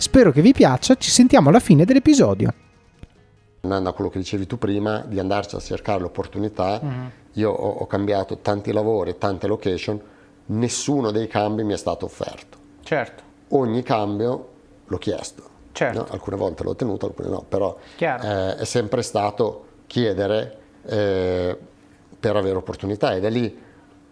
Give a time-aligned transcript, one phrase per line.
[0.00, 2.54] Spero che vi piaccia, ci sentiamo alla fine dell'episodio.
[3.60, 7.06] Andando a quello che dicevi tu prima, di andarci a cercare l'opportunità, mm-hmm.
[7.34, 10.00] io ho, ho cambiato tanti lavori, tante location,
[10.46, 12.56] nessuno dei cambi mi è stato offerto.
[12.82, 13.22] Certo.
[13.48, 14.48] Ogni cambio
[14.86, 15.42] l'ho chiesto.
[15.72, 15.98] Certo.
[15.98, 16.06] No?
[16.08, 21.58] Alcune volte l'ho ottenuto, alcune no, però eh, è sempre stato chiedere eh,
[22.18, 23.54] per avere opportunità e da lì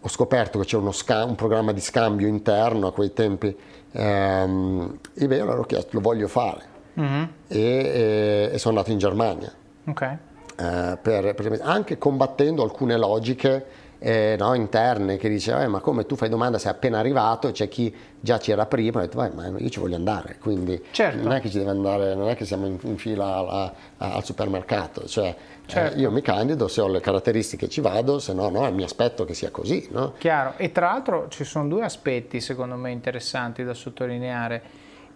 [0.00, 3.56] ho scoperto che c'è scam- un programma di scambio interno a quei tempi
[3.92, 6.62] ehm, e beh, allora ho chiesto, lo voglio fare
[6.98, 7.22] mm-hmm.
[7.48, 9.52] e, e, e, sono andato in Germania.
[9.86, 10.16] Okay.
[10.56, 13.64] Eh, per, per, anche combattendo alcune logiche
[14.00, 17.68] eh, no, interne che dice eh, ma come tu fai domanda sei appena arrivato c'è
[17.68, 21.22] chi già c'era prima ho detto ma io ci voglio andare quindi certo.
[21.22, 24.14] non è che ci deve andare non è che siamo in, in fila a, a,
[24.14, 25.34] al supermercato cioè
[25.66, 25.96] certo.
[25.96, 29.24] eh, io mi candido se ho le caratteristiche ci vado se no no mi aspetto
[29.24, 30.14] che sia così no?
[30.18, 34.62] chiaro e tra l'altro ci sono due aspetti secondo me interessanti da sottolineare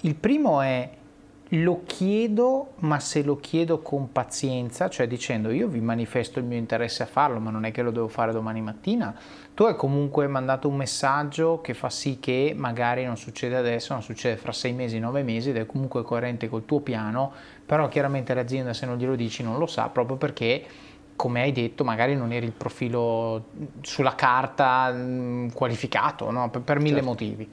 [0.01, 0.91] il primo è
[1.55, 6.57] lo chiedo, ma se lo chiedo con pazienza, cioè dicendo io vi manifesto il mio
[6.57, 9.15] interesse a farlo, ma non è che lo devo fare domani mattina,
[9.53, 14.03] tu hai comunque mandato un messaggio che fa sì che magari non succede adesso, non
[14.03, 17.33] succede fra sei mesi, nove mesi ed è comunque coerente col tuo piano,
[17.67, 20.65] però chiaramente l'azienda se non glielo dici non lo sa proprio perché
[21.15, 23.45] come hai detto, magari non eri il profilo
[23.83, 26.49] sulla carta mh, qualificato, no?
[26.49, 27.07] per, per, mille certo.
[27.07, 27.49] motivi.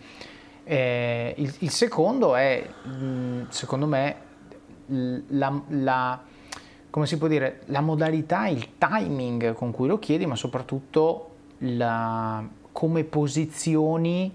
[0.72, 4.16] Eh, il, il, secondo è, mm, secondo me,
[5.30, 6.22] la, la,
[6.92, 12.48] come si può dire, la modalità, il timing con cui lo chiedi, ma soprattutto la,
[12.72, 14.32] come posizioni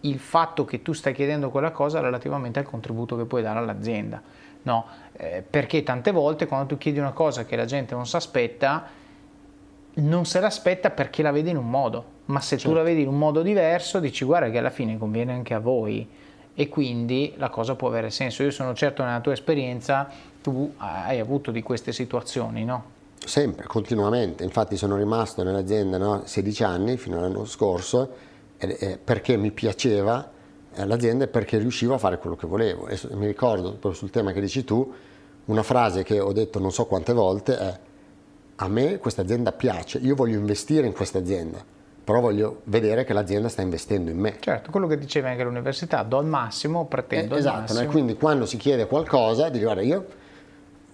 [0.00, 4.20] il fatto che tu stai chiedendo quella cosa relativamente al contributo che puoi dare all'azienda.
[4.62, 8.16] No, eh, perché tante volte quando tu chiedi una cosa che la gente non si
[8.16, 8.88] aspetta,
[9.96, 12.68] non se l'aspetta perché la vede in un modo ma se certo.
[12.68, 15.58] tu la vedi in un modo diverso dici guarda che alla fine conviene anche a
[15.58, 16.08] voi
[16.58, 18.42] e quindi la cosa può avere senso.
[18.42, 20.08] Io sono certo nella tua esperienza
[20.40, 22.94] tu hai avuto di queste situazioni, no?
[23.22, 28.14] Sempre, continuamente, infatti sono rimasto nell'azienda no, 16 anni fino all'anno scorso
[28.56, 30.30] eh, eh, perché mi piaceva
[30.72, 32.86] eh, l'azienda e perché riuscivo a fare quello che volevo.
[32.86, 34.90] E mi ricordo proprio sul tema che dici tu,
[35.46, 37.78] una frase che ho detto non so quante volte è
[38.56, 41.74] a me questa azienda piace, io voglio investire in questa azienda
[42.06, 44.36] però voglio vedere che l'azienda sta investendo in me.
[44.38, 47.78] Certo, quello che dicevi anche all'università, do al massimo, pretendo eh, esatto, massimo.
[47.80, 50.06] Esatto, quindi quando si chiede qualcosa, dici guarda io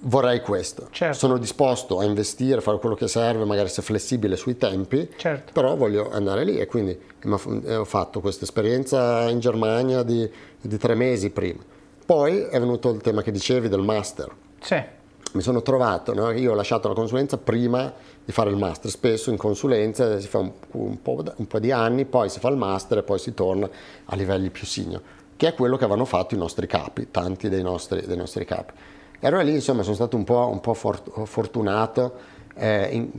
[0.04, 1.18] vorrei questo, certo.
[1.18, 5.52] sono disposto a investire, fare quello che serve, magari essere flessibile sui tempi, certo.
[5.52, 10.26] però voglio andare lì e quindi eh, ho fatto questa esperienza in Germania di,
[10.62, 11.62] di tre mesi prima.
[12.06, 14.30] Poi è venuto il tema che dicevi del master.
[14.62, 15.00] Sì
[15.32, 16.30] mi sono trovato, no?
[16.30, 17.92] io ho lasciato la consulenza prima
[18.24, 21.72] di fare il master, spesso in consulenza si fa un, un, po', un, po', di
[21.72, 23.68] anni, poi si fa il master e poi si torna
[24.04, 25.00] a livelli più senior,
[25.36, 28.72] che è quello che avevano fatto i nostri capi, tanti dei nostri, dei nostri capi.
[29.18, 32.12] E allora lì insomma sono stato un po', un po fortunato,
[32.54, 33.10] eh, in,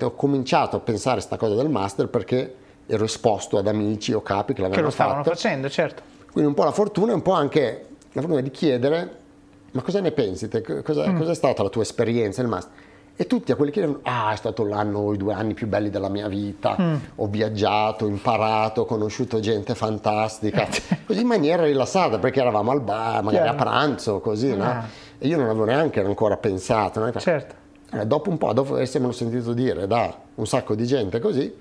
[0.00, 2.54] ho cominciato a pensare a questa cosa del master perché
[2.86, 5.02] ero esposto ad amici o capi che l'avevano fatto.
[5.02, 5.36] Che lo stavano fatto.
[5.36, 6.02] facendo, certo.
[6.30, 9.20] Quindi un po' la fortuna e un po' anche la fortuna di chiedere
[9.72, 10.48] ma cosa ne pensi?
[10.48, 10.62] Te?
[10.82, 11.18] Cosa, mm.
[11.18, 12.72] Cos'è stata la tua esperienza nel master?
[13.14, 15.90] E tutti a quelli che dicono, ah, è stato l'anno, i due anni più belli
[15.90, 16.94] della mia vita, mm.
[17.16, 20.66] ho viaggiato, imparato, ho conosciuto gente fantastica,
[21.04, 23.52] così in maniera rilassata, perché eravamo al bar, magari yeah.
[23.52, 24.64] a pranzo, così, no?
[24.64, 24.84] Ah.
[25.18, 27.12] E io non avevo neanche ancora pensato, no?
[27.12, 27.54] Certo.
[27.90, 31.54] Allora, dopo un po', dopo avermelo sentito dire da un sacco di gente così,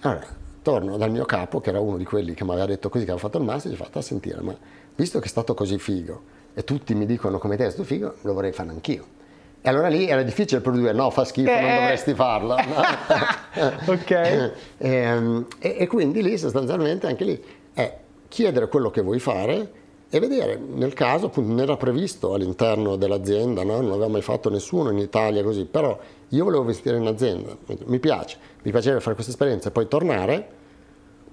[0.00, 0.26] allora,
[0.62, 3.10] torno dal mio capo, che era uno di quelli che mi aveva detto così, che
[3.10, 4.56] aveva fatto il master, e gli ho fatto a sentire, ma
[4.96, 6.22] visto che è stato così figo,
[6.60, 9.18] e tutti mi dicono come te sto figo, lo vorrei fare anch'io.
[9.62, 11.60] E allora lì era difficile per due, no, fa schifo, eh.
[11.60, 12.56] non dovresti farlo.
[13.52, 13.72] No?
[13.86, 14.10] ok.
[14.10, 17.98] e, ehm, e, e, quindi lì sostanzialmente anche lì è
[18.28, 19.72] chiedere quello che vuoi fare
[20.08, 23.80] e vedere, nel caso appunto non era previsto all'interno dell'azienda, no?
[23.80, 25.98] non aveva mai fatto nessuno in Italia così, però
[26.28, 30.48] io volevo investire in azienda, mi piace, mi piacerebbe fare questa esperienza e poi tornare,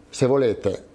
[0.10, 0.86] se volete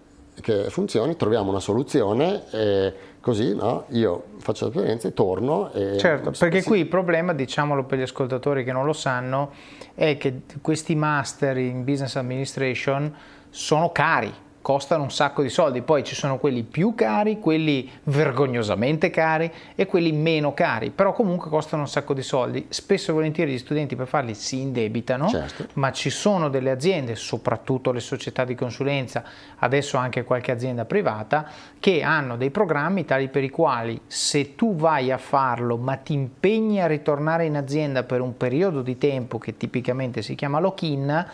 [0.41, 2.51] che funzioni, troviamo una soluzione.
[2.51, 3.85] E, così no?
[3.91, 5.73] io faccio l'esperienza e torno.
[5.73, 9.53] E certo, perché qui il problema, diciamolo per gli ascoltatori che non lo sanno,
[9.95, 13.15] è che questi master in business administration
[13.49, 19.11] sono cari costano un sacco di soldi, poi ci sono quelli più cari, quelli vergognosamente
[19.11, 22.67] cari e quelli meno cari, però comunque costano un sacco di soldi.
[22.69, 25.67] Spesso e volentieri gli studenti per farli si indebitano, certo.
[25.75, 29.25] ma ci sono delle aziende, soprattutto le società di consulenza,
[29.59, 31.47] adesso anche qualche azienda privata,
[31.81, 36.13] che hanno dei programmi tali per i quali se tu vai a farlo ma ti
[36.13, 41.27] impegni a ritornare in azienda per un periodo di tempo che tipicamente si chiama lock-in,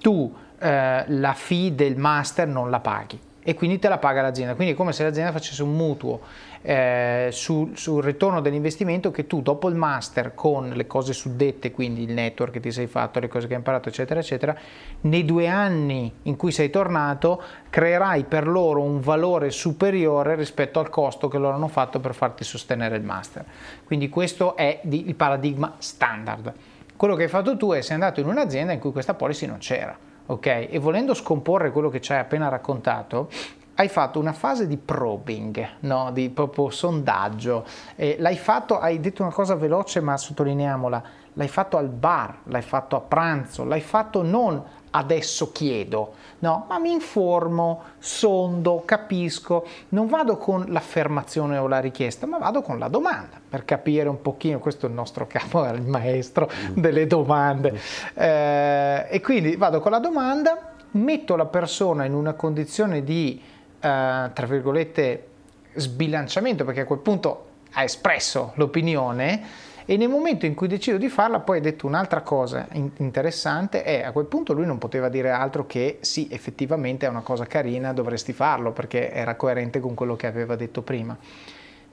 [0.00, 4.56] tu eh, la fee del master non la paghi e quindi te la paga l'azienda.
[4.56, 6.18] Quindi è come se l'azienda facesse un mutuo
[6.62, 12.02] eh, sul, sul, ritorno dell'investimento che tu dopo il master con le cose suddette, quindi
[12.02, 14.56] il network che ti sei fatto, le cose che hai imparato, eccetera, eccetera,
[15.02, 20.90] nei due anni in cui sei tornato creerai per loro un valore superiore rispetto al
[20.90, 23.44] costo che loro hanno fatto per farti sostenere il master.
[23.84, 26.52] Quindi questo è il paradigma standard.
[26.96, 29.58] Quello che hai fatto tu è sei andato in un'azienda in cui questa policy non
[29.58, 30.68] c'era ok?
[30.70, 33.28] E volendo scomporre quello che ci hai appena raccontato,
[33.76, 36.10] hai fatto una fase di probing, no?
[36.12, 37.64] di proprio sondaggio.
[37.94, 41.02] E l'hai fatto, hai detto una cosa veloce, ma sottolineiamola,
[41.36, 46.78] l'hai fatto al bar, l'hai fatto a pranzo, l'hai fatto non adesso chiedo, no, ma
[46.78, 52.88] mi informo, sondo, capisco, non vado con l'affermazione o la richiesta, ma vado con la
[52.88, 57.78] domanda per capire un pochino, questo è il nostro capo, è il maestro delle domande,
[58.14, 64.30] eh, e quindi vado con la domanda, metto la persona in una condizione di, eh,
[64.32, 65.28] tra virgolette,
[65.74, 71.08] sbilanciamento, perché a quel punto ha espresso l'opinione, e nel momento in cui decido di
[71.08, 75.30] farla poi ha detto un'altra cosa interessante e a quel punto lui non poteva dire
[75.30, 80.16] altro che sì effettivamente è una cosa carina dovresti farlo perché era coerente con quello
[80.16, 81.16] che aveva detto prima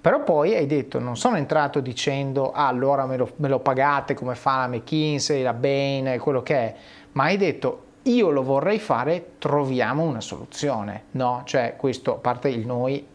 [0.01, 4.15] però poi hai detto non sono entrato dicendo ah, allora me lo, me lo pagate
[4.15, 6.75] come fa la McKinsey, la Bain, quello che è
[7.11, 11.43] ma hai detto io lo vorrei fare, troviamo una soluzione, no?
[11.45, 13.05] Cioè questo, a parte il noi,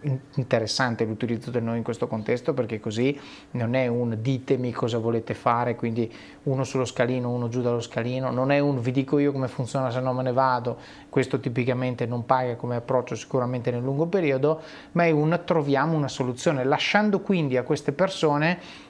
[0.00, 3.18] interessante l'utilizzo del noi in questo contesto perché così
[3.52, 6.12] non è un ditemi cosa volete fare, quindi
[6.44, 9.90] uno sullo scalino, uno giù dallo scalino, non è un vi dico io come funziona
[9.90, 10.78] se no me ne vado,
[11.08, 14.60] questo tipicamente non paga come approccio sicuramente nel lungo periodo,
[14.92, 18.86] ma è un troviamo una soluzione, lasciando quindi a queste persone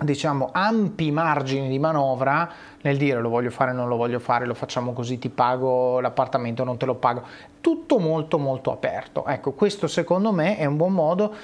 [0.00, 2.48] diciamo ampi margini di manovra
[2.82, 6.62] nel dire lo voglio fare, non lo voglio fare, lo facciamo così, ti pago l'appartamento,
[6.64, 7.22] non te lo pago,
[7.60, 9.26] tutto molto molto aperto.
[9.26, 11.34] Ecco, questo secondo me è un buon modo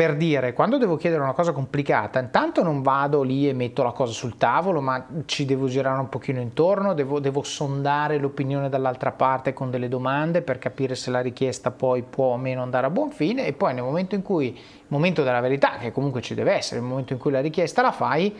[0.00, 3.90] per dire quando devo chiedere una cosa complicata, intanto non vado lì e metto la
[3.90, 9.12] cosa sul tavolo, ma ci devo girare un pochino intorno, devo, devo sondare l'opinione dall'altra
[9.12, 12.90] parte con delle domande per capire se la richiesta poi può o meno andare a
[12.90, 13.44] buon fine.
[13.44, 16.86] E poi nel momento in cui, momento della verità, che comunque ci deve essere, il
[16.86, 18.34] momento in cui la richiesta la fai,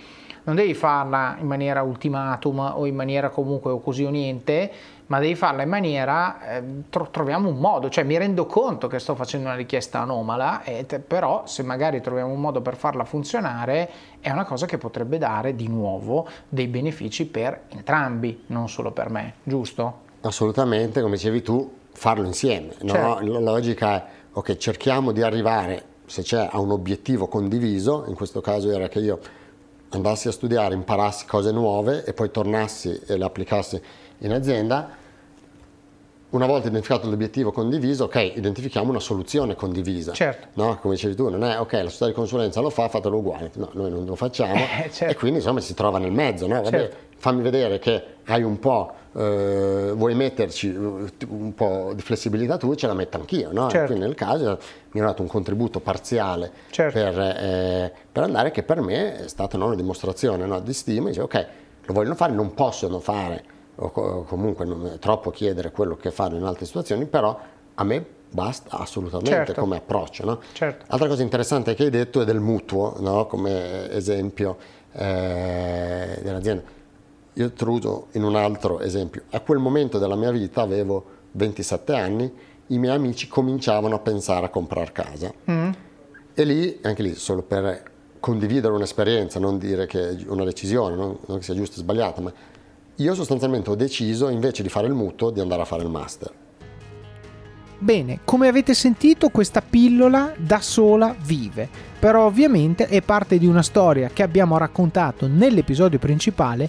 [0.45, 4.73] non devi farla in maniera ultimatum o in maniera comunque o così o niente,
[5.11, 8.99] ma devi farla in maniera, eh, tro- troviamo un modo, cioè mi rendo conto che
[8.99, 13.91] sto facendo una richiesta anomala, te, però se magari troviamo un modo per farla funzionare
[14.21, 19.11] è una cosa che potrebbe dare di nuovo dei benefici per entrambi, non solo per
[19.11, 20.09] me, giusto?
[20.21, 22.93] Assolutamente, come dicevi tu, farlo insieme, no?
[22.93, 23.27] certo.
[23.27, 28.41] la logica è ok, cerchiamo di arrivare, se c'è, a un obiettivo condiviso, in questo
[28.41, 29.19] caso era che io
[29.91, 33.81] andassi a studiare, imparassi cose nuove e poi tornassi e le applicassi
[34.19, 34.91] in azienda,
[36.31, 40.13] una volta identificato l'obiettivo condiviso, ok, identifichiamo una soluzione condivisa.
[40.13, 40.49] Certo.
[40.55, 40.79] No?
[40.79, 43.51] Come dicevi tu, non è ok, la società di consulenza lo fa, fatelo uguale.
[43.55, 44.59] No, noi non lo facciamo.
[44.81, 45.13] Eh, certo.
[45.13, 46.63] E quindi insomma si trova nel mezzo, no?
[46.63, 46.97] Vabbè, certo.
[47.17, 52.87] fammi vedere che hai un po', eh, vuoi metterci un po' di flessibilità tu, ce
[52.87, 53.69] la metto anch'io, no?
[53.69, 53.87] Certo.
[53.87, 54.59] Quindi nel caso
[54.93, 56.99] mi ha dato un contributo parziale certo.
[56.99, 61.23] per, eh, per, andare, che per me è stata una dimostrazione no, di stima, dice
[61.23, 61.47] ok,
[61.87, 63.43] lo vogliono fare, non possono fare
[63.83, 67.39] o comunque non è troppo chiedere quello che fanno in altre situazioni, però
[67.75, 69.61] a me basta assolutamente certo.
[69.61, 70.25] come approccio.
[70.25, 70.41] No?
[70.53, 70.85] Certo.
[70.89, 73.27] Altra cosa interessante che hai detto è del mutuo, no?
[73.27, 74.57] come esempio
[74.93, 76.63] eh, dell'azienda.
[77.35, 79.23] Io truso in un altro esempio.
[79.31, 82.33] A quel momento della mia vita avevo 27 anni,
[82.67, 85.33] i miei amici cominciavano a pensare a comprare casa.
[85.51, 85.71] Mm.
[86.35, 87.89] E lì, anche lì, solo per
[88.21, 92.21] condividere un'esperienza, non dire che è una decisione, non, non che sia giusta o sbagliata,
[92.21, 92.33] ma
[93.01, 96.33] io sostanzialmente ho deciso invece di fare il mutuo di andare a fare il master.
[97.79, 101.67] Bene, come avete sentito questa pillola da sola vive,
[101.99, 106.69] però ovviamente è parte di una storia che abbiamo raccontato nell'episodio principale